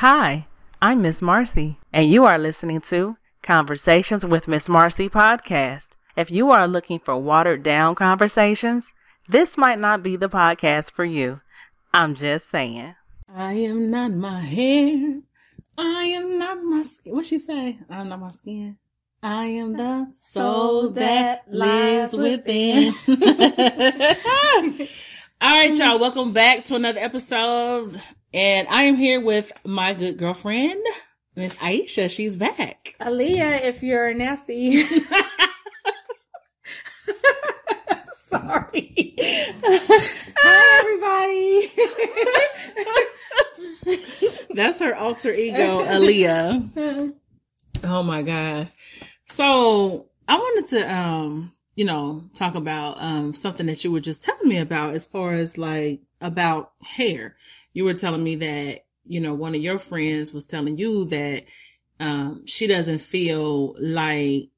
[0.00, 0.46] Hi,
[0.80, 5.90] I'm Miss Marcie, and you are listening to Conversations with Miss Marcie podcast.
[6.16, 8.94] If you are looking for watered down conversations,
[9.28, 11.42] this might not be the podcast for you.
[11.92, 12.94] I'm just saying.
[13.28, 15.20] I am not my hair.
[15.76, 17.14] I am not my skin.
[17.14, 17.78] What she say?
[17.90, 18.78] I'm not my skin.
[19.22, 22.94] I am the soul that lives within.
[25.42, 25.98] All right, y'all.
[25.98, 28.00] Welcome back to another episode.
[28.32, 30.80] And I am here with my good girlfriend,
[31.34, 32.08] Miss Aishah.
[32.08, 32.94] She's back.
[33.00, 34.84] Aaliyah, if you're nasty.
[38.30, 39.16] Sorry.
[39.18, 41.72] Hi, everybody.
[44.54, 47.12] That's her alter ego, Aaliyah.
[47.82, 48.68] Oh my gosh.
[49.26, 54.22] So I wanted to, um, you know, talk about, um, something that you were just
[54.22, 57.34] telling me about as far as like about hair.
[57.72, 61.44] You were telling me that, you know, one of your friends was telling you that,
[61.98, 64.50] um, she doesn't feel like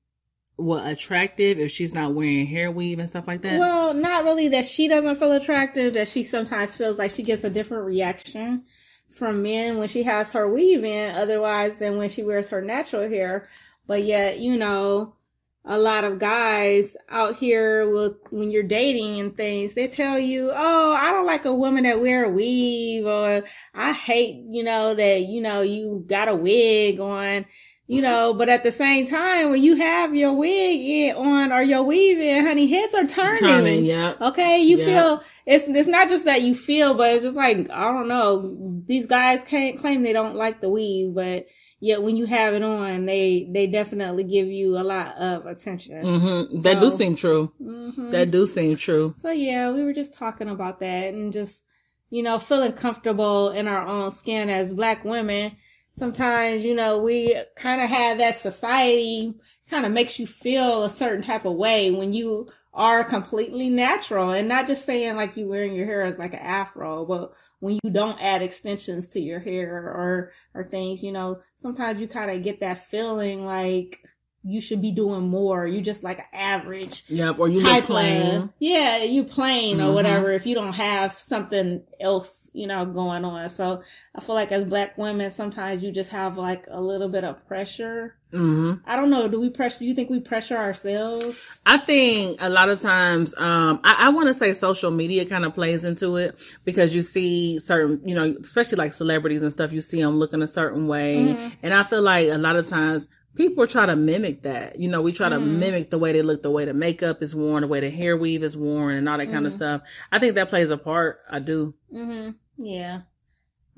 [0.56, 3.58] what attractive if she's not wearing hair weave and stuff like that?
[3.58, 7.44] Well, not really that she doesn't feel attractive, that she sometimes feels like she gets
[7.44, 8.64] a different reaction
[9.10, 13.08] from men when she has her weave in, otherwise than when she wears her natural
[13.08, 13.48] hair.
[13.86, 15.16] But yet, you know,
[15.64, 20.50] a lot of guys out here will, when you're dating and things, they tell you,
[20.52, 24.94] Oh, I don't like a woman that wear a weave or I hate, you know,
[24.94, 27.46] that, you know, you got a wig on
[27.92, 31.82] you know, but at the same time, when you have your wig on or your
[31.82, 33.38] weave in, honey, heads are turning.
[33.38, 34.14] Turning, yeah.
[34.18, 34.86] Okay, you yep.
[34.86, 38.82] feel it's it's not just that you feel, but it's just like I don't know.
[38.86, 41.48] These guys can't claim they don't like the weave, but
[41.80, 46.02] yet when you have it on, they they definitely give you a lot of attention.
[46.02, 46.62] Mm-hmm.
[46.62, 47.52] That so, do seem true.
[47.60, 48.08] Mm-hmm.
[48.08, 49.14] That do seem true.
[49.18, 51.62] So yeah, we were just talking about that and just
[52.08, 55.56] you know feeling comfortable in our own skin as black women
[55.92, 59.34] sometimes, you know, we kind of have that society
[59.70, 64.30] kind of makes you feel a certain type of way when you are completely natural.
[64.30, 67.78] And not just saying like you wearing your hair as like an afro, but when
[67.82, 72.30] you don't add extensions to your hair or, or things, you know, sometimes you kind
[72.30, 74.00] of get that feeling like,
[74.44, 75.66] you should be doing more.
[75.66, 77.04] You're just like an average.
[77.08, 77.38] Yep.
[77.38, 78.42] Or you type plain.
[78.42, 79.86] Of, yeah, you plain mm-hmm.
[79.86, 80.32] or whatever.
[80.32, 83.48] If you don't have something else, you know, going on.
[83.50, 83.82] So
[84.14, 87.46] I feel like as black women, sometimes you just have like a little bit of
[87.46, 88.16] pressure.
[88.32, 88.88] Mm-hmm.
[88.88, 89.28] I don't know.
[89.28, 89.80] Do we pressure?
[89.80, 91.38] Do you think we pressure ourselves?
[91.66, 95.44] I think a lot of times, um, I, I want to say social media kind
[95.44, 99.70] of plays into it because you see certain, you know, especially like celebrities and stuff,
[99.70, 101.16] you see them looking a certain way.
[101.16, 101.48] Mm-hmm.
[101.62, 104.78] And I feel like a lot of times people try to mimic that.
[104.78, 105.32] You know, we try mm.
[105.32, 105.58] to mm-hmm.
[105.60, 108.16] mimic the way they look, the way the makeup is worn, the way the hair
[108.16, 109.32] weave is worn, and all that mm.
[109.32, 109.82] kind of stuff.
[110.10, 111.20] I think that plays a part.
[111.30, 111.74] I do.
[111.92, 112.64] Mm-hmm.
[112.64, 113.02] Yeah.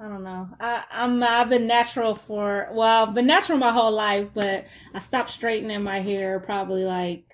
[0.00, 0.48] I don't know.
[0.58, 4.98] I, I'm I've been natural for well, I've been natural my whole life, but I
[4.98, 7.26] stopped straightening my hair probably like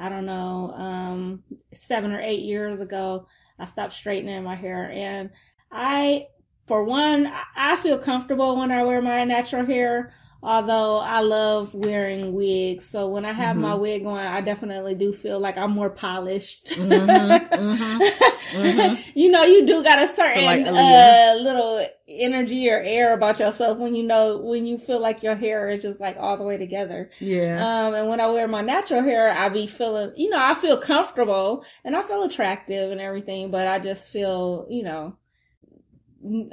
[0.00, 1.42] I don't know, um,
[1.74, 3.26] seven or eight years ago.
[3.58, 5.30] I stopped straightening my hair, and
[5.70, 6.28] I,
[6.66, 10.12] for one, I feel comfortable when I wear my natural hair
[10.42, 12.86] although I love wearing wigs.
[12.86, 13.62] So when I have mm-hmm.
[13.62, 16.66] my wig on, I definitely do feel like I'm more polished.
[16.70, 23.12] Mm-hmm, mm-hmm, you know, you do got a certain like uh, little energy or air
[23.12, 26.36] about yourself when you know, when you feel like your hair is just like all
[26.36, 27.10] the way together.
[27.20, 27.86] Yeah.
[27.86, 30.78] Um, and when I wear my natural hair, I be feeling, you know, I feel
[30.78, 35.16] comfortable and I feel attractive and everything, but I just feel, you know,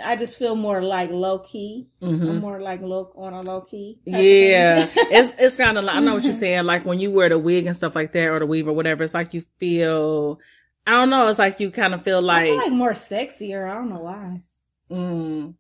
[0.04, 1.88] I just feel more like low key.
[2.02, 2.30] Mm-hmm.
[2.30, 4.00] I'm more like low on a low key.
[4.06, 6.64] Yeah, it's it's kind of like I know what you're saying.
[6.64, 9.04] Like when you wear the wig and stuff like that, or the weave or whatever,
[9.04, 10.40] it's like you feel.
[10.86, 11.28] I don't know.
[11.28, 13.70] It's like you kind of feel like feel like more sexier.
[13.70, 14.42] I don't know why.
[14.90, 15.56] Mm.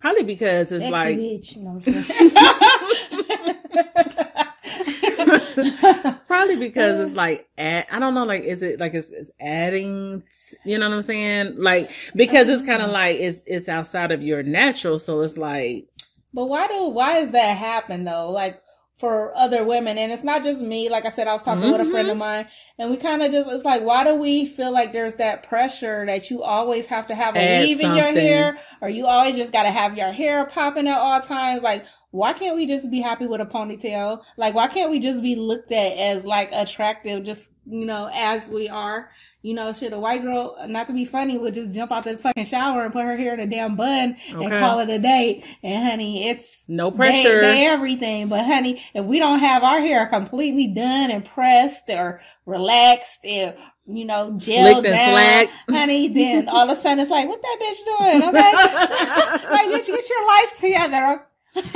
[0.00, 1.16] Probably because it's like.
[1.56, 1.80] No,
[6.46, 10.22] Probably because it's like add, I don't know, like is it like it's, it's adding,
[10.64, 11.56] you know what I'm saying?
[11.58, 15.86] Like because it's kind of like it's it's outside of your natural, so it's like.
[16.32, 18.30] But why do why does that happen though?
[18.30, 18.62] Like
[18.98, 19.96] for other women.
[19.96, 20.88] And it's not just me.
[20.88, 21.72] Like I said, I was talking mm-hmm.
[21.72, 22.18] with a friend of mm-hmm.
[22.18, 22.48] mine
[22.78, 26.04] and we kind of just, it's like, why do we feel like there's that pressure
[26.06, 29.36] that you always have to have a Add weave in your hair or you always
[29.36, 31.62] just got to have your hair popping at all times?
[31.62, 34.22] Like, why can't we just be happy with a ponytail?
[34.36, 38.48] Like, why can't we just be looked at as like attractive, just, you know, as
[38.48, 39.10] we are?
[39.42, 42.16] You know, should a white girl, not to be funny, would just jump out the
[42.16, 44.44] fucking shower and put her hair in a damn bun okay.
[44.44, 45.44] and call it a day.
[45.62, 47.42] And honey, it's no pressure.
[47.42, 48.28] They, they everything.
[48.28, 53.54] But honey, if we don't have our hair completely done and pressed or relaxed and
[53.86, 57.84] you know, gel down, honey, then all of a sudden it's like, what that bitch
[57.84, 58.22] doing?
[58.28, 58.52] Okay.
[59.50, 61.26] like, bitch, get your life together.
[61.54, 61.72] What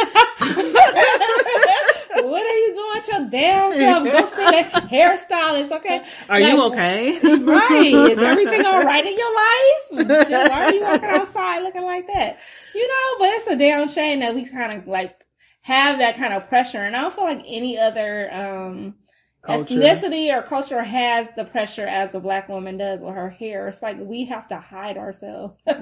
[2.46, 4.04] are you doing with your damn self?
[4.04, 6.04] Go see that hairstylist, okay?
[6.28, 7.18] Are like, you okay?
[7.38, 8.10] right.
[8.12, 10.28] Is everything all right in your life?
[10.28, 12.38] Why are you walking outside looking like that?
[12.74, 15.16] You know, but it's a damn shame that we kind of like
[15.62, 16.84] have that kind of pressure.
[16.84, 18.94] And I don't feel like any other, um,
[19.42, 19.74] culture.
[19.74, 23.68] ethnicity or culture has the pressure as a black woman does with her hair.
[23.68, 25.74] It's like we have to hide ourselves, yeah,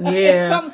[0.47, 0.73] in, some,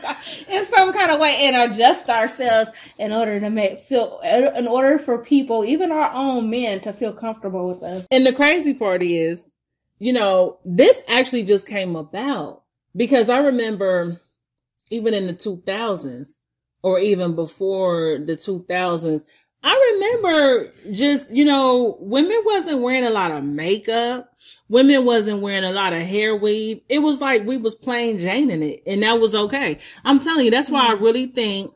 [0.49, 4.99] in some kind of way, and adjust ourselves in order to make feel, in order
[4.99, 8.07] for people, even our own men, to feel comfortable with us.
[8.11, 9.47] And the crazy part is,
[9.99, 12.63] you know, this actually just came about
[12.95, 14.21] because I remember
[14.91, 16.37] even in the 2000s
[16.83, 19.25] or even before the 2000s
[19.63, 24.33] I remember just, you know, women wasn't wearing a lot of makeup.
[24.69, 26.81] Women wasn't wearing a lot of hair weave.
[26.89, 29.79] It was like we was plain Jane in it and that was okay.
[30.05, 31.05] I'm telling you, that's why I mm-hmm.
[31.05, 31.73] really think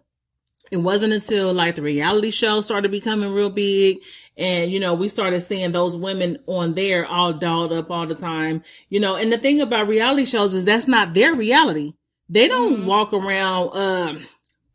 [0.70, 3.98] it wasn't until like the reality show started becoming real big
[4.36, 8.14] and, you know, we started seeing those women on there all dolled up all the
[8.14, 11.94] time, you know, and the thing about reality shows is that's not their reality.
[12.28, 12.86] They don't mm-hmm.
[12.86, 14.26] walk around, um,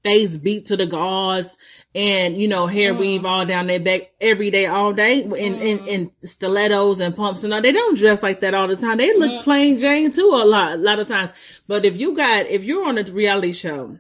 [0.06, 1.58] face beat to the gods.
[1.94, 3.00] And you know hair mm.
[3.00, 5.24] weave all down their back every day all day.
[5.24, 5.62] In, mm.
[5.62, 7.62] in, in stilettos and pumps and all.
[7.62, 8.98] They don't dress like that all the time.
[8.98, 9.44] They look mm.
[9.44, 11.34] plain jane too a lot a lot of times.
[11.68, 13.98] But if you got if you're on a reality show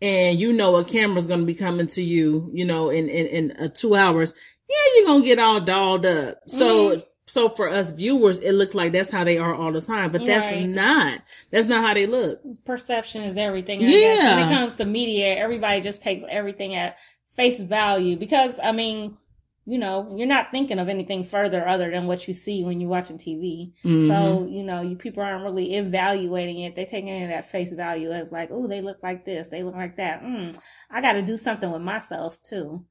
[0.00, 3.26] and you know a camera's going to be coming to you you know in in,
[3.26, 4.34] in uh, two hours
[4.68, 6.38] yeah you're gonna get all dolled up.
[6.46, 9.80] So mm so for us viewers, it looked like that's how they are all the
[9.80, 10.68] time, but that's right.
[10.68, 11.20] not.
[11.50, 12.40] That's not how they look.
[12.64, 13.82] Perception is everything.
[13.82, 14.14] I yeah.
[14.14, 14.36] Guess.
[14.36, 16.98] When it comes to media, everybody just takes everything at
[17.36, 19.16] face value because I mean,
[19.64, 22.90] you know, you're not thinking of anything further other than what you see when you're
[22.90, 23.72] watching TV.
[23.84, 24.08] Mm-hmm.
[24.08, 26.74] So, you know, you people aren't really evaluating it.
[26.74, 29.76] They taking it at face value as like, oh, they look like this, they look
[29.76, 30.22] like that.
[30.24, 30.58] Mm,
[30.90, 32.84] I got to do something with myself too.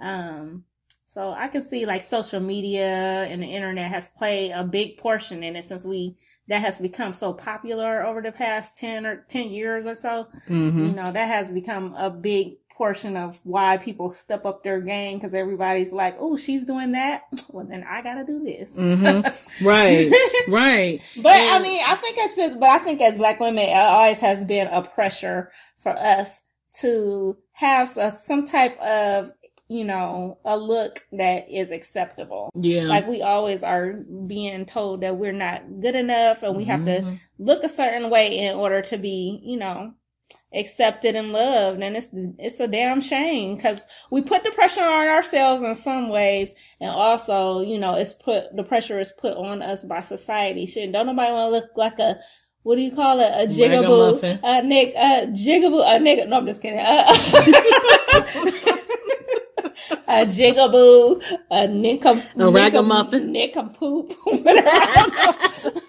[0.00, 0.64] Um,
[1.16, 5.42] so I can see like social media and the internet has played a big portion
[5.42, 6.14] in it since we
[6.48, 10.28] that has become so popular over the past 10 or 10 years or so.
[10.46, 10.88] Mm-hmm.
[10.88, 15.16] You know, that has become a big portion of why people step up their game
[15.16, 17.22] because everybody's like, oh, she's doing that.
[17.50, 18.70] Well, then I got to do this.
[18.72, 19.64] Mm-hmm.
[19.66, 20.12] Right.
[20.48, 21.00] right.
[21.16, 23.72] But and- I mean, I think it's just, but I think as black women, it
[23.72, 26.42] always has been a pressure for us
[26.80, 29.32] to have a, some type of
[29.68, 32.50] you know, a look that is acceptable.
[32.54, 32.84] Yeah.
[32.84, 33.94] Like we always are
[34.26, 37.10] being told that we're not good enough and we have mm-hmm.
[37.10, 39.92] to look a certain way in order to be, you know,
[40.54, 41.82] accepted and loved.
[41.82, 42.06] And it's,
[42.38, 46.50] it's a damn shame because we put the pressure on ourselves in some ways.
[46.80, 50.66] And also, you know, it's put, the pressure is put on us by society.
[50.66, 52.20] Shit, don't nobody want to look like a,
[52.62, 53.32] what do you call it?
[53.32, 56.28] A jigaboo, a nick, a jigaboo, a nigga.
[56.28, 56.80] No, I'm just kidding.
[56.80, 58.72] Uh,
[60.22, 64.14] a jigaboo, a nincom, a ragamuffin, nincompoop.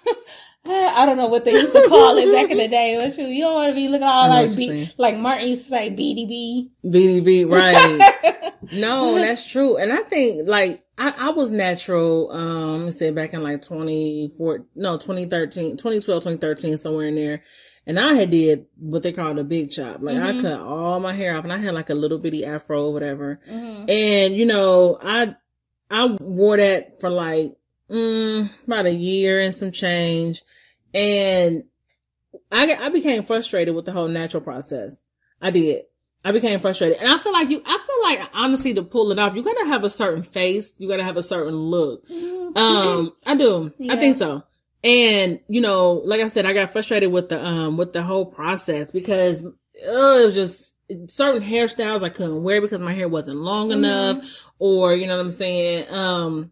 [0.70, 2.98] I don't know what they used to call it back in the day.
[2.98, 5.70] But you, you don't want to be looking all like B, like Martin used to
[5.70, 6.70] say BDB.
[6.84, 8.54] BDB, right.
[8.74, 9.78] no, that's true.
[9.78, 13.62] And I think like I, I was natural, um, let me say back in like
[13.62, 17.44] 24, no, 2013, 2012, 2013, somewhere in there.
[17.88, 20.02] And I had did what they called a big chop.
[20.02, 20.40] Like mm-hmm.
[20.40, 22.94] I cut all my hair off and I had like a little bitty afro or
[22.94, 23.40] whatever.
[23.50, 23.90] Mm-hmm.
[23.90, 25.36] And you know, I,
[25.90, 27.56] I wore that for like,
[27.90, 30.44] mm, about a year and some change.
[30.94, 31.64] And
[32.52, 34.98] I, I became frustrated with the whole natural process.
[35.42, 35.84] I did.
[36.26, 36.98] I became frustrated.
[36.98, 39.66] And I feel like you, I feel like honestly to pull it off, you gotta
[39.66, 40.74] have a certain face.
[40.78, 42.06] You gotta have a certain look.
[42.10, 42.58] Mm-hmm.
[42.58, 43.72] Um, I do.
[43.78, 43.94] Yeah.
[43.94, 44.44] I think so.
[44.84, 48.26] And, you know, like I said, I got frustrated with the, um, with the whole
[48.26, 50.74] process because uh, it was just
[51.08, 53.84] certain hairstyles I couldn't wear because my hair wasn't long mm-hmm.
[53.84, 54.20] enough
[54.60, 55.92] or, you know what I'm saying?
[55.94, 56.52] Um,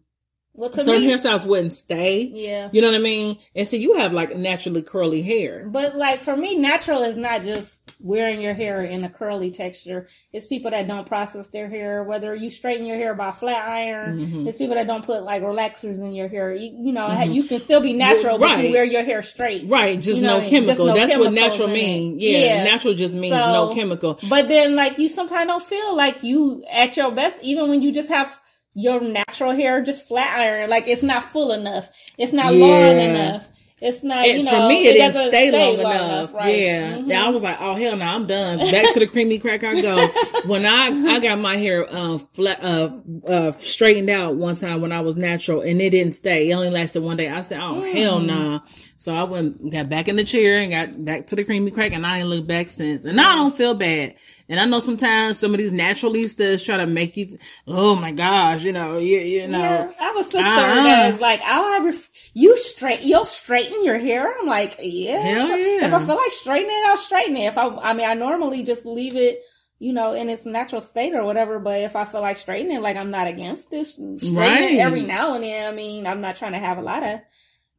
[0.56, 2.22] Well, to certain me, hairstyles wouldn't stay.
[2.22, 2.68] yeah.
[2.72, 3.38] You know what I mean?
[3.54, 5.66] And so you have like naturally curly hair.
[5.70, 10.08] But like for me, natural is not just wearing your hair in a curly texture.
[10.32, 14.18] It's people that don't process their hair, whether you straighten your hair by flat iron.
[14.26, 14.46] Mhm.
[14.48, 16.54] It's people that don't put like relaxers in your hair.
[16.54, 18.64] You, you know, you can still be natural, but Right.
[18.66, 19.68] you wear your hair straight.
[19.68, 20.40] Right, just You know no I?
[20.40, 20.86] Just chemical.
[20.86, 22.22] no That's what natural means.
[22.22, 22.64] Yeah, Yeah.
[22.64, 24.18] natural just means no chemical.
[24.28, 27.92] But then, like, you sometimes don't feel like you at your best, even when you
[27.92, 28.40] just have
[28.76, 30.68] your natural hair just flat iron.
[30.68, 31.88] Like, it's not full enough.
[32.18, 33.48] It's not long enough.
[33.78, 36.32] It's not, And you know, for me, it, didn't doesn't stay, long, enough.
[36.32, 36.58] right?
[36.58, 37.06] Yeah, Mhm.
[37.06, 38.58] Now I was like, oh hell no, I'm done.
[38.58, 40.06] Back to the creamy crack I go.
[40.46, 42.90] when I I got my hair uh, flat uh,
[43.28, 46.48] uh straightened out one time when I was natural, and it didn't stay.
[46.50, 47.28] It only lasted one day.
[47.28, 48.34] I said, oh hell no.
[48.34, 48.60] nah.
[48.98, 51.92] So I went got back in the chair and got back to the creamy crack,
[51.92, 53.04] and I ain't looked back since.
[53.04, 54.14] And now I don't feel bad.
[54.48, 57.36] And I know sometimes some of these naturalistas try to make you,
[57.66, 59.58] oh my gosh, you know, you you know.
[59.58, 61.16] Yeah, I have a sister Uh-uh.
[61.20, 64.34] like, I'll ref- you straight, you'll straighten your hair.
[64.38, 65.18] I'm like, yeah.
[65.20, 65.92] Hell If.
[65.92, 67.44] I feel like straightening it, I'll straighten it.
[67.46, 69.42] If I, I mean, I normally just leave it,
[69.78, 71.58] you know, in its natural state or whatever.
[71.58, 73.94] But if I feel like straightening, like I'm not against this.
[73.94, 74.62] Straightening Right.
[74.74, 75.70] it every now and then.
[75.70, 77.20] I mean, I'm not trying to have a lot of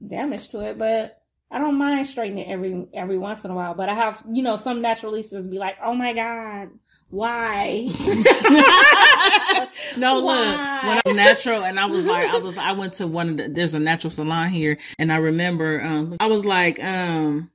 [0.05, 3.73] damage to it, but I don't mind straightening it every every once in a while.
[3.73, 6.69] But I have, you know, some naturalistas be like, oh my god,
[7.09, 7.87] why?
[9.97, 13.07] no, look, when I was natural and I was like, I was, I went to
[13.07, 16.83] one of the, there's a natural salon here and I remember, um, I was like,
[16.83, 17.49] um,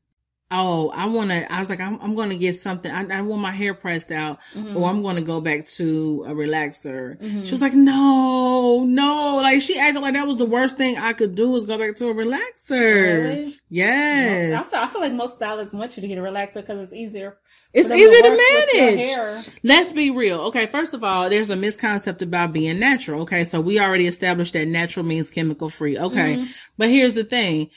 [0.54, 2.90] oh, I want to, I was like, I'm, I'm going to get something.
[2.92, 4.76] I, I want my hair pressed out Mhm.
[4.76, 7.18] or I'm going to go back to a relaxer.
[7.20, 7.46] Mhm.
[7.46, 9.36] She was like, no, no.
[9.42, 11.96] Like she acted like that was the worst thing I could do was go back
[11.96, 12.70] to a relaxer.
[12.70, 13.46] Really?
[13.46, 14.68] I Yes.
[14.68, 17.38] feel, I feel like most stylists want you to get a relaxer because it's easier.
[17.72, 18.74] It's easier to work with
[19.08, 19.48] your manage.
[19.62, 20.40] Let's be real.
[20.42, 23.22] Okay, first of all, there's a misconception about being natural.
[23.22, 25.98] Okay, so we already established that natural means chemical free.
[25.98, 26.48] Okay, Mhm.
[26.76, 27.70] but here's the thing.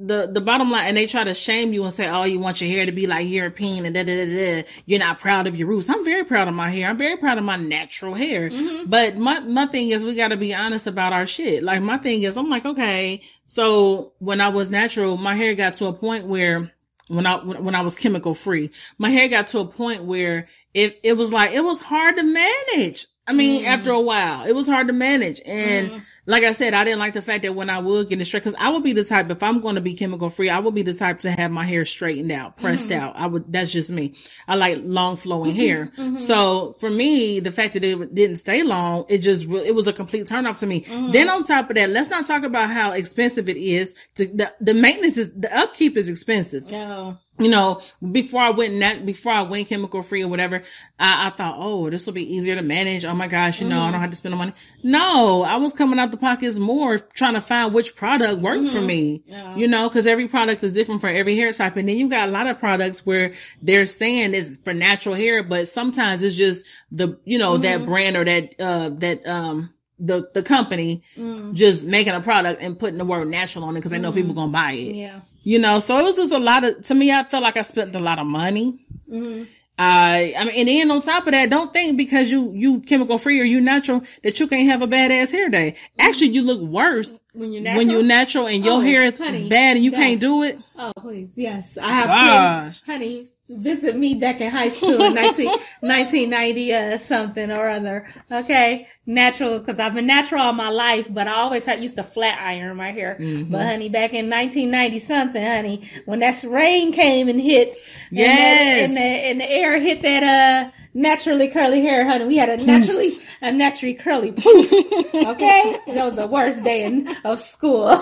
[0.00, 2.60] The the bottom line, and they try to shame you and say, "Oh, you want
[2.60, 5.56] your hair to be like European and da da da da." You're not proud of
[5.56, 5.90] your roots.
[5.90, 6.88] I'm very proud of my hair.
[6.88, 8.48] I'm very proud of my natural hair.
[8.48, 8.88] Mm-hmm.
[8.88, 11.64] But my my thing is, we got to be honest about our shit.
[11.64, 13.22] Like my thing is, I'm like, okay.
[13.46, 16.70] So when I was natural, my hair got to a point where
[17.08, 21.00] when I when, I was chemical free, my hair got to a point where it
[21.02, 23.06] it was like it was hard to manage.
[23.26, 23.66] I mean, Mm.
[23.68, 26.02] after a while, it was hard to manage, and Mm.
[26.28, 28.44] Like I said, I didn't like the fact that when I would get it straight,
[28.44, 30.74] because I would be the type if I'm going to be chemical free, I would
[30.74, 33.00] be the type to have my hair straightened out, pressed Mm-hmm.
[33.00, 33.16] out.
[33.16, 33.50] I would.
[33.50, 34.12] That's just me.
[34.46, 35.90] I like long flowing hair.
[36.18, 39.92] So for me, the fact that it didn't stay long, it just it was a
[39.92, 40.82] complete turn off to me.
[40.82, 41.12] Mm-hmm.
[41.12, 43.94] Then on top of that, let's not talk about how expensive it is.
[44.16, 47.16] To the the maintenance is the upkeep is expensive No.
[47.40, 47.80] You know,
[48.12, 50.62] before I went nat- before I went chemical free or whatever,
[50.98, 53.04] I, I thought, oh, this will be easier to manage.
[53.04, 54.52] Oh my gosh, you know, I don't have to spend the money.
[54.82, 58.80] No, I was coming out the pockets more trying to find which product worked for
[58.80, 59.22] me.
[59.26, 59.56] Yeah.
[59.56, 62.28] You know, because every product is different for every hair type, and then you got
[62.28, 66.64] a lot of products where they're saying it's for natural hair, but sometimes it's just
[66.90, 69.74] the you know that brand or that uh that um.
[70.00, 71.54] The, the company Mm.
[71.54, 74.32] just making a product and putting the word natural on it because they know people
[74.32, 74.94] gonna buy it.
[74.94, 75.20] Yeah.
[75.48, 77.62] You know, so it was just a lot of, to me, I felt like I
[77.62, 78.66] spent a lot of money.
[79.08, 79.44] hmm
[79.80, 83.16] I, I mean, and then on top of that, don't think because you, you chemical
[83.16, 85.76] free or you natural that you can't have a badass hair day.
[86.00, 87.78] Actually, you look worse When you're natural.
[87.78, 90.00] when you're natural and your Oh, hair is honey, bad and you yes.
[90.00, 90.58] can't do it.
[90.76, 91.30] Oh, please.
[91.36, 91.78] Yes.
[91.80, 92.06] I have.
[92.08, 92.82] Gosh.
[92.84, 95.46] Honey, visit me back in high school in 19,
[95.80, 98.06] 1990 uh, something or other.
[98.30, 98.86] Okay.
[99.06, 102.38] Natural, because I've been natural all my life, but I always had, used to flat
[102.40, 103.16] iron my hair.
[103.18, 103.50] Mm-hmm.
[103.52, 107.68] But honey, back in 1990 something, honey, when that rain came and hit.
[108.10, 108.28] and Yes.
[108.28, 112.24] that- And the, and the air hit that, uh, naturally curly hair, honey.
[112.24, 114.72] We had a naturally, a naturally curly poof.
[115.14, 115.76] Okay?
[115.88, 117.86] That was the worst day in, of school.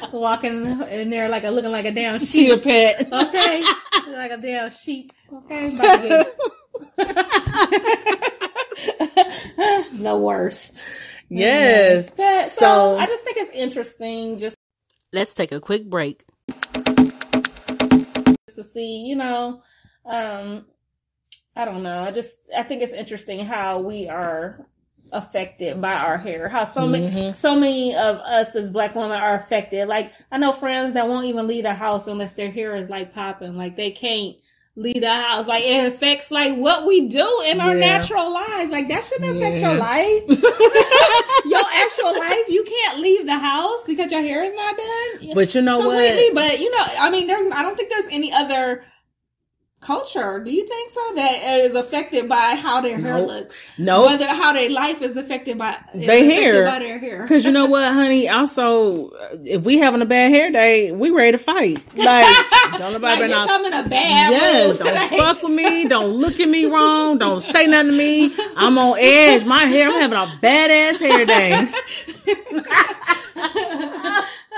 [0.12, 2.30] Walking in there like a, looking like a damn sheep.
[2.30, 3.12] Chia pet.
[3.12, 3.62] Okay?
[4.08, 5.12] like a damn sheep.
[5.32, 5.74] Okay?
[5.74, 6.26] About to
[9.92, 10.82] the worst.
[11.28, 12.10] yes.
[12.16, 14.56] But, so, So- I just think it's interesting just
[15.12, 16.24] Let's take a quick break.
[18.54, 19.62] to see, you know,
[20.04, 20.66] um,
[21.56, 22.02] I don't know.
[22.02, 24.66] I just I think it's interesting how we are
[25.12, 26.48] affected by our hair.
[26.48, 27.34] How so many Mhm.
[27.34, 29.88] so many of us as black women are affected.
[29.88, 33.14] Like I know friends that won't even leave the house unless their hair is like
[33.14, 33.56] popping.
[33.56, 34.36] Like they can't
[34.76, 35.46] leave the house.
[35.46, 37.98] Like it affects like what we do in our Yeah.
[37.98, 38.70] natural lives.
[38.70, 39.70] Like that shouldn't affect Yeah.
[39.72, 40.22] your life.
[41.46, 42.48] your actual life.
[42.48, 46.26] You can't leave the house because your hair is not done But you know completely.
[46.30, 46.34] what?
[46.34, 47.44] But you know, I mean, there's.
[47.52, 48.84] I don't think there's any other
[49.80, 50.42] culture.
[50.44, 51.14] Do you think so?
[51.14, 53.28] That is affected by how their hair Nope.
[53.28, 53.56] looks.
[53.78, 54.06] Nope.
[54.06, 56.64] Whether how their life is affected by affected hair.
[56.66, 57.26] by their hair.
[57.26, 58.28] Cause you know what, honey?
[58.28, 61.78] Also, uh, if we having a bad hair day, we ready to fight.
[61.96, 62.26] Like,
[62.78, 65.18] don't nobody like, not I'm in a bad Yes, don't today.
[65.18, 65.84] fuck with me.
[65.88, 67.18] Don't look at me wrong.
[67.18, 68.34] Don't say nothing to me.
[68.56, 69.44] I'm on edge.
[69.44, 71.68] My hair, I'm having a badass hair day.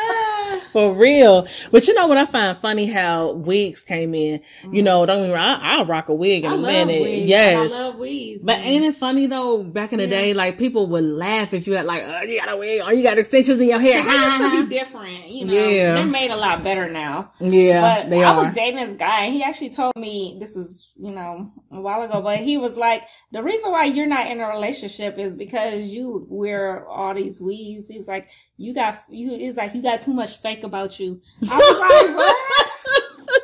[0.73, 1.49] For real.
[1.73, 4.41] But you know what I find funny how wigs came in.
[4.71, 7.03] You know, don't wrong, I, I'll rock a wig in I a love minute.
[7.03, 7.29] weaves.
[7.29, 7.73] Yes.
[7.73, 8.45] I love weaves.
[8.45, 9.65] But ain't it funny though?
[9.65, 12.53] Back in the day, like people would laugh if you had like, oh, you got
[12.53, 14.03] a wig or you got extensions in your hair.
[14.05, 15.53] They used to be different, you know.
[15.55, 15.95] Yeah.
[15.95, 17.33] They're made a lot better now.
[17.41, 18.45] yeah, But I are.
[18.45, 22.03] was dating this guy, and he actually told me this is, you know, a while
[22.03, 22.21] ago.
[22.21, 26.27] But he was like, the reason why you're not in a relationship is because you
[26.29, 27.89] wear all these weaves.
[27.89, 29.31] He's like, you got, you.
[29.31, 31.21] He's like, you got too much fake about you.
[31.49, 32.37] I was like, what?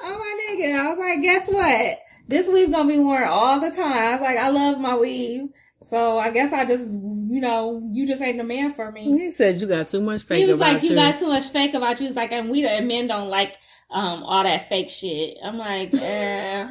[0.03, 0.81] Oh my nigga!
[0.81, 1.99] I was like, guess what?
[2.29, 3.93] This weave gonna be worn all the time.
[3.93, 5.49] I was like, I love my weave.
[5.81, 9.05] So I guess I just, you know, you just ain't the man for me.
[9.19, 10.95] he said you got too much fake He was like, you you.
[10.97, 12.07] got too much fake about you.
[12.07, 13.57] He's like, and we and men don't like
[13.91, 15.37] um all that fake shit.
[15.45, 16.69] I'm like, eh,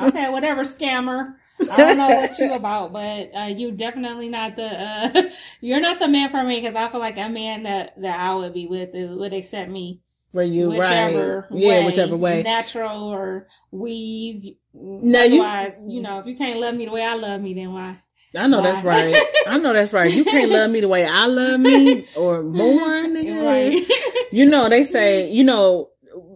[0.00, 1.34] okay, whatever, scammer.
[1.70, 5.22] I don't know what you about, but uh, you definitely not the uh,
[5.60, 8.34] you're not the man for me because I feel like a man that that I
[8.34, 10.00] would be with would accept me
[10.32, 11.58] For you, whichever right?
[11.60, 12.42] Yeah, way, whichever way.
[12.44, 14.54] natural or weave.
[14.72, 15.44] Now you-
[15.88, 17.98] you know, if you can't love me the way I love me, then why?
[18.36, 19.16] I know that's right.
[19.46, 20.12] I know that's right.
[20.12, 23.44] You can't love me the way I love me or more, nigga.
[23.44, 24.28] Right.
[24.32, 25.88] You know, they say, you know,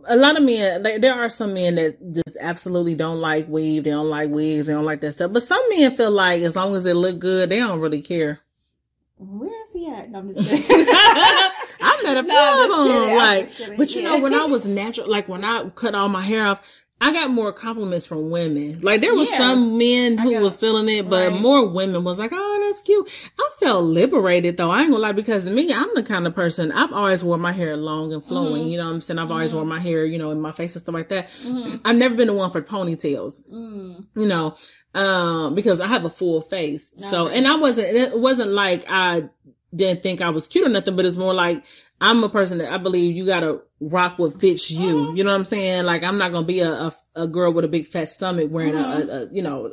[0.06, 3.84] a lot of men, like, there are some men that just absolutely don't like weave.
[3.84, 4.66] They don't like wigs.
[4.66, 5.32] They don't like that stuff.
[5.32, 8.40] But some men feel like as long as it look good, they don't really care.
[9.16, 10.10] Where is he at?
[10.10, 10.86] No, I'm just kidding.
[10.88, 13.16] I met a few of them.
[13.16, 16.46] Like, but you know, when I was natural, like when I cut all my hair
[16.46, 16.60] off,
[17.04, 18.80] I got more compliments from women.
[18.80, 19.38] Like there was Yeah.
[19.38, 21.40] some men who got- was feeling it, but right.
[21.40, 23.08] more women was like, "Oh, that's cute."
[23.38, 24.70] I felt liberated though.
[24.70, 27.52] I ain't gonna lie because me, I'm the kind of person I've always wore my
[27.52, 28.62] hair long and flowing.
[28.62, 28.70] Mm-hmm.
[28.70, 29.18] You know what I'm saying?
[29.18, 31.28] I've always worn my hair, you know, in my face and stuff like that.
[31.84, 34.04] I've never been the one for ponytails Mm.
[34.16, 34.54] you know,
[34.94, 36.92] um, because I have a full face.
[37.10, 37.36] So, Okay.
[37.38, 39.24] and I wasn't, it wasn't like I
[39.74, 41.64] didn't think I was cute or nothing, but it's more like
[42.00, 45.14] I'm a person that I believe you gotta rock what fits you.
[45.14, 45.84] You know what I'm saying?
[45.84, 48.74] Like I'm not gonna be a, a, a girl with a big fat stomach wearing
[48.76, 49.72] a, a, a, you know,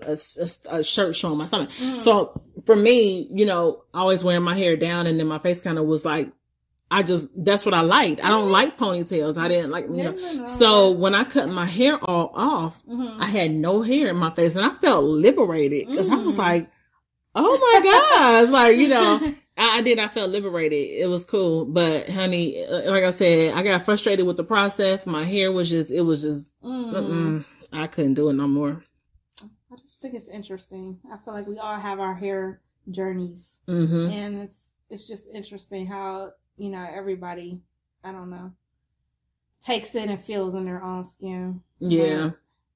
[0.70, 1.72] a shirt showing my stomach.
[1.98, 5.78] So for me, you know, always wearing my hair down and then my face kind
[5.80, 6.32] of was like,
[6.94, 8.22] I just, that's what I liked.
[8.24, 9.38] I don't like ponytails.
[9.38, 10.46] I didn't like, you know.
[10.46, 13.22] So when I cut my hair all off, Mm-hmm.
[13.22, 16.25] I had no hair in my face and I felt liberated because I Mm.
[16.25, 16.70] was like,
[17.34, 20.91] oh my gosh, like, you know, I, I did, I felt liberated.
[20.91, 21.65] It was cool.
[21.65, 25.05] But honey, uh, like I said, I got frustrated with the process.
[25.05, 27.45] My hair was just, it was just, mm.
[27.71, 28.84] I couldn't do it no more.
[29.41, 30.99] I just think it's interesting.
[31.12, 35.86] I feel like we all have our hair journeys, hmm and it's it's just interesting
[35.88, 37.62] how you know everybody.
[38.04, 38.52] I don't know
[39.62, 41.62] takes it and feels in their own skin.
[41.80, 42.32] Yeah.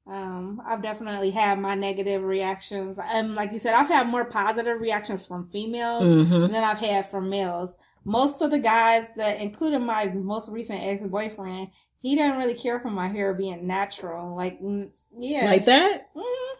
[0.08, 3.00] Um, I've definitely had my negative reactions.
[3.04, 7.10] And like you said, I've had more positive reactions from females hmm than I've had
[7.10, 7.76] from males.
[8.04, 11.70] Most of the guys that, including my most recent ex-boyfriend,
[12.02, 14.36] he didn't really care for my hair being natural.
[14.36, 14.60] Like,
[15.18, 15.46] yeah.
[15.46, 16.13] Like that?
[16.15, 16.60] Mm, really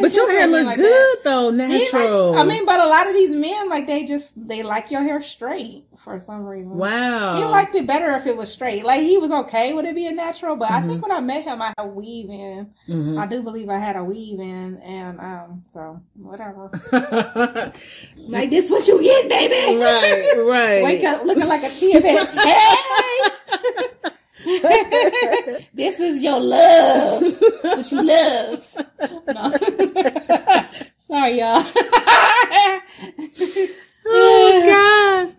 [0.00, 1.70] But your hair look like good though, that.
[1.70, 2.36] Likes- natural.
[2.36, 5.22] I mean, but a lot of these men, like, they just, they like your hair
[5.22, 6.70] straight for some reason.
[6.76, 7.36] wow.
[7.36, 8.84] He liked it better if it was straight.
[8.84, 10.88] Like he was okay with it being natural, but I Mm-hmm.
[10.90, 12.70] think when I met him, I had a weave in.
[12.88, 13.18] Mhm.
[13.18, 16.68] I do believe I had a weave in, and um, so whatever.
[18.16, 19.78] like this, what you get, baby?
[19.78, 20.82] right, right.
[20.82, 22.28] Wake up looking like a chia pet.
[24.44, 27.22] Hey, this is your love.
[27.62, 28.64] What you love?
[29.28, 29.52] No.
[31.06, 31.62] Sorry, y'all.
[34.06, 35.34] oh gosh.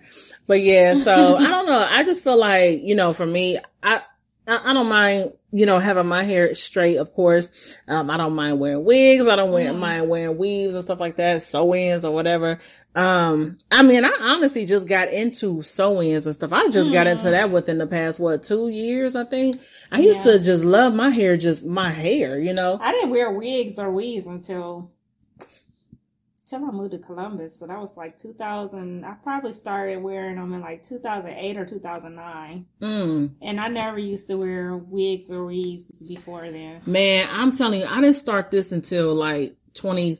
[0.53, 1.83] But yeah, so I don't know.
[1.89, 4.01] I just feel like, you know, for me, I,
[4.45, 7.75] I, don't mind, you know, having my hair straight, of course.
[7.87, 9.27] Um, I don't mind wearing wigs.
[9.27, 12.59] I don't wear, mind wearing weaves and stuff like that, sew-ins or whatever.
[12.93, 16.53] Um, I mean, I honestly just got into sew-ins and stuff.
[16.53, 19.59] I just got into that within the past, what, two years, I think.
[19.91, 20.33] I used Yeah.
[20.33, 22.77] to just love my hair, just my hair, you know?
[22.79, 24.91] I didn't wear wigs or weaves until
[26.53, 27.59] until I moved to Columbus.
[27.59, 29.03] So that was like 2000.
[29.05, 32.65] I probably started wearing them in like 2008 or 2009.
[32.81, 33.31] Mm.
[33.41, 36.81] And I never used to wear wigs or weaves before then.
[36.85, 40.19] Man, I'm telling you, I didn't start this until like 20,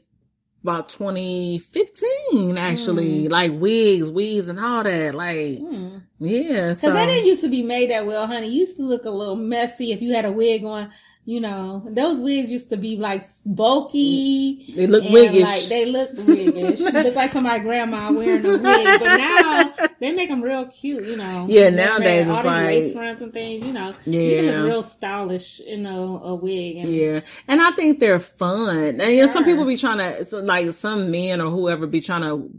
[0.64, 3.28] about 2015, actually.
[3.28, 5.14] Like wigs, weaves, and all that.
[5.14, 5.98] Like, Hmm.
[6.20, 6.74] yeah.
[6.74, 8.48] So, they didn't used to be made that well, honey.
[8.48, 10.90] You used to look a little messy if you had a wig on.
[11.26, 14.74] You know, those wigs used to be like bulky.
[14.76, 15.44] They look wiggish.
[15.44, 16.80] Like, they look wiggish.
[16.94, 18.62] look like somebody grandma wearing a wig.
[19.00, 21.46] But now they make them real cute, you know.
[21.48, 23.94] Yeah, nowadays it's like lace fronts and things, you know.
[24.06, 26.78] Yeah, you look real stylish in a, a wig.
[26.78, 29.00] And, yeah, and I think they're fun.
[29.00, 32.24] And you know, some people be trying to like some men or whoever be trying
[32.24, 32.50] to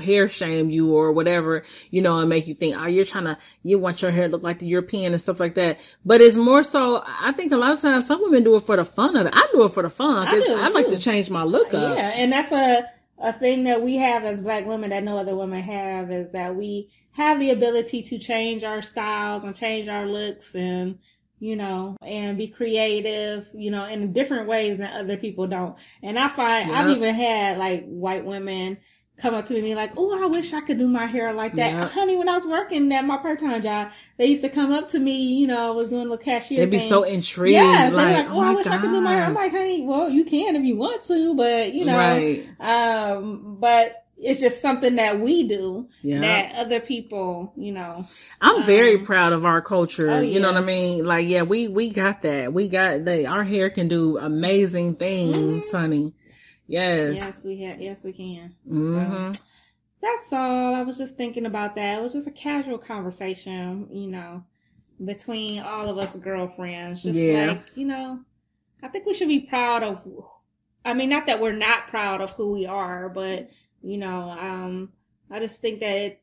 [0.00, 3.38] hair shame you or whatever, you know, and make you think, oh, you're trying to,
[3.62, 5.80] you want your hair to look like the European and stuff like that.
[6.04, 8.76] But it's more so, I think a lot of times some women do it for
[8.76, 9.32] the fun of it.
[9.34, 10.28] I do it for the fun.
[10.28, 11.96] I, I like to change my look up.
[11.96, 12.08] Yeah.
[12.08, 12.84] And that's a,
[13.18, 16.56] a thing that we have as black women that no other women have is that
[16.56, 20.98] we have the ability to change our styles and change our looks and,
[21.38, 25.76] you know, and be creative, you know, in different ways than other people don't.
[26.02, 26.76] And I find yep.
[26.76, 28.78] I've even had like white women
[29.18, 31.32] come up to me and be like, "Oh, I wish I could do my hair
[31.32, 31.88] like that." Yeah.
[31.88, 34.98] Honey, when I was working at my part-time job, they used to come up to
[34.98, 35.34] me.
[35.34, 36.58] You know, I was doing the cashier.
[36.58, 36.88] They'd be thing.
[36.88, 37.52] so intrigued.
[37.52, 38.74] Yes, like, they're like, "Oh, oh I wish gosh.
[38.74, 41.34] I could do my hair." I'm like, "Honey, well, you can if you want to,
[41.34, 42.48] but you know, right.
[42.60, 46.20] um, but." It's just something that we do yeah.
[46.20, 48.06] that other people, you know.
[48.40, 50.08] I'm um, very proud of our culture.
[50.12, 51.04] Oh, you know what I mean?
[51.04, 52.52] Like, yeah, we, we got that.
[52.52, 53.26] We got that.
[53.26, 55.76] our hair can do amazing things, mm-hmm.
[55.76, 56.14] honey.
[56.72, 57.18] Yes.
[57.18, 57.82] Yes, we have.
[57.82, 58.54] Yes, we can.
[58.66, 59.32] Mm-hmm.
[59.34, 59.40] So,
[60.00, 60.74] that's all.
[60.74, 61.98] I was just thinking about that.
[61.98, 64.42] It was just a casual conversation, you know,
[65.04, 67.02] between all of us girlfriends.
[67.02, 67.48] Just yeah.
[67.48, 68.20] like, you know,
[68.82, 70.02] I think we should be proud of,
[70.82, 73.50] I mean, not that we're not proud of who we are, but,
[73.82, 74.92] you know, um,
[75.30, 76.22] I just think that it,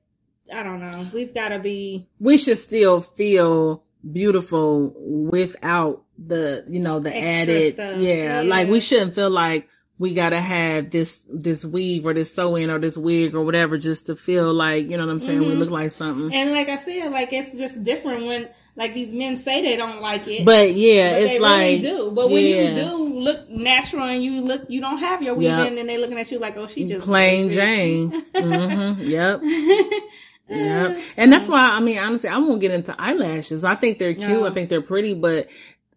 [0.52, 2.10] I don't know, we've got to be.
[2.20, 8.80] We should still feel beautiful without the, you know, the added, yeah, yeah, like we
[8.80, 12.98] shouldn't feel like, we gotta have this this weave or this sew in or this
[12.98, 15.50] wig or whatever just to feel like you know what I'm saying mm-hmm.
[15.50, 16.34] we look like something.
[16.34, 20.02] And like I said, like it's just different when like these men say they don't
[20.02, 20.46] like it.
[20.46, 22.12] But yeah, but it's like really do.
[22.12, 22.70] But when yeah.
[22.70, 25.68] you do look natural and you look you don't have your weave yep.
[25.68, 28.26] in and they looking at you like oh she just plain Jane.
[28.34, 29.02] mm-hmm.
[29.02, 29.42] Yep.
[30.52, 33.64] Yeah, and that's why I mean honestly I won't get into eyelashes.
[33.64, 34.28] I think they're cute.
[34.28, 34.48] No.
[34.48, 35.48] I think they're pretty, but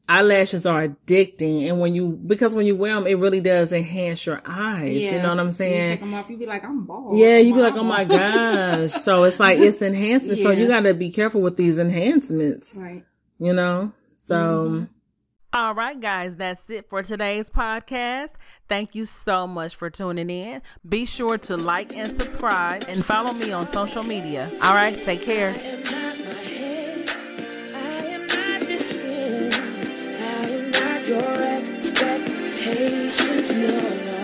[0.09, 4.27] eyelashes are addicting and when you because when you wear them it really does enhance
[4.27, 5.13] your eyes yeah.
[5.13, 7.39] you know what i'm saying you take them off you be like i'm bald yeah
[7.39, 10.45] you be like oh my gosh so it's like it's enhancement yeah.
[10.45, 13.05] so you got to be careful with these enhancements right
[13.39, 14.85] you know so mm-hmm.
[15.55, 18.37] All right, guys, that's it for today's podcast.
[18.71, 20.63] Thank you so much for tuning in.
[20.89, 24.51] Be sure to like and subscribe and follow me on social media.
[24.63, 25.53] All right, take care.
[31.13, 33.49] Your expectations.
[33.55, 34.21] No, no,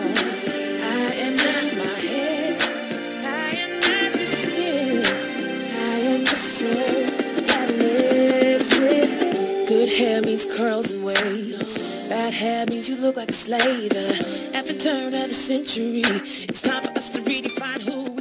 [1.00, 2.52] I am not my head.
[3.22, 5.04] I am the skin.
[5.04, 7.04] I am the soul
[7.50, 9.68] that lives with.
[9.68, 11.76] Good hair means curls and waves.
[12.08, 13.92] Bad hair means you look like a slave.
[14.54, 16.02] At the turn of the century,
[16.48, 18.17] it's time for us to redefine.